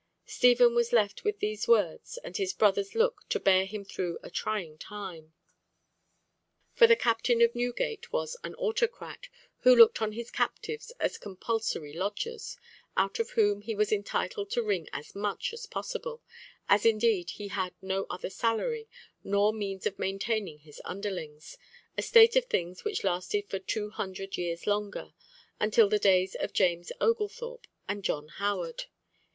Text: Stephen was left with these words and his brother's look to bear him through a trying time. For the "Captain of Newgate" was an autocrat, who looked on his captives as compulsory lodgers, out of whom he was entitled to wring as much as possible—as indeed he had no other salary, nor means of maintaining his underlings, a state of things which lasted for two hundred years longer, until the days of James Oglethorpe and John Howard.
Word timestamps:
Stephen 0.25 0.73
was 0.73 0.91
left 0.91 1.23
with 1.23 1.37
these 1.37 1.67
words 1.67 2.17
and 2.23 2.37
his 2.37 2.53
brother's 2.53 2.95
look 2.95 3.21
to 3.29 3.39
bear 3.39 3.65
him 3.67 3.85
through 3.85 4.17
a 4.23 4.31
trying 4.31 4.75
time. 4.79 5.35
For 6.73 6.87
the 6.87 6.95
"Captain 6.95 7.39
of 7.43 7.53
Newgate" 7.53 8.11
was 8.11 8.35
an 8.43 8.55
autocrat, 8.55 9.27
who 9.59 9.75
looked 9.75 10.01
on 10.01 10.13
his 10.13 10.31
captives 10.31 10.91
as 10.99 11.19
compulsory 11.19 11.93
lodgers, 11.93 12.57
out 12.97 13.19
of 13.19 13.29
whom 13.37 13.61
he 13.61 13.75
was 13.75 13.91
entitled 13.91 14.49
to 14.49 14.63
wring 14.63 14.89
as 14.91 15.13
much 15.13 15.53
as 15.53 15.67
possible—as 15.67 16.83
indeed 16.83 17.29
he 17.37 17.49
had 17.49 17.75
no 17.79 18.07
other 18.09 18.31
salary, 18.31 18.89
nor 19.23 19.53
means 19.53 19.85
of 19.85 19.99
maintaining 19.99 20.57
his 20.57 20.81
underlings, 20.83 21.59
a 21.95 22.01
state 22.01 22.35
of 22.35 22.45
things 22.45 22.83
which 22.83 23.03
lasted 23.03 23.47
for 23.47 23.59
two 23.59 23.91
hundred 23.91 24.35
years 24.35 24.65
longer, 24.65 25.13
until 25.59 25.87
the 25.87 25.99
days 25.99 26.33
of 26.33 26.53
James 26.53 26.91
Oglethorpe 26.99 27.67
and 27.87 28.03
John 28.03 28.29
Howard. 28.29 28.85